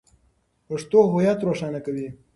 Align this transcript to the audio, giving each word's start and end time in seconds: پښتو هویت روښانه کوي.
پښتو 0.67 0.97
هویت 1.09 1.39
روښانه 1.47 1.79
کوي. 1.85 2.07